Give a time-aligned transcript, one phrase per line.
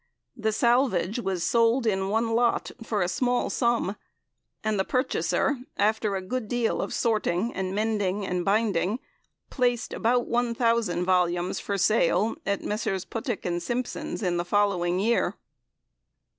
[0.35, 3.95] The salvage was sold in one lot for a small sum,
[4.63, 8.97] and the purchaser, after a good deal of sorting and mending and binding
[9.51, 13.05] placed about 1,000 volumes for sale at Messrs.
[13.05, 15.35] Puttick and Simpson's in the following year.